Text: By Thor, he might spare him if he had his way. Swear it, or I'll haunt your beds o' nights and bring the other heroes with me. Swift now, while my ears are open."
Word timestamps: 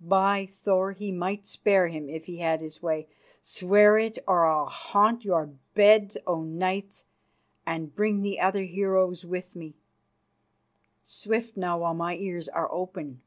By 0.00 0.46
Thor, 0.46 0.92
he 0.92 1.10
might 1.10 1.44
spare 1.44 1.88
him 1.88 2.08
if 2.08 2.26
he 2.26 2.36
had 2.36 2.60
his 2.60 2.80
way. 2.80 3.08
Swear 3.42 3.98
it, 3.98 4.20
or 4.24 4.44
I'll 4.46 4.66
haunt 4.66 5.24
your 5.24 5.46
beds 5.74 6.16
o' 6.28 6.44
nights 6.44 7.02
and 7.66 7.92
bring 7.92 8.22
the 8.22 8.38
other 8.38 8.62
heroes 8.62 9.24
with 9.24 9.56
me. 9.56 9.74
Swift 11.02 11.56
now, 11.56 11.80
while 11.80 11.94
my 11.94 12.14
ears 12.14 12.48
are 12.48 12.70
open." 12.70 13.20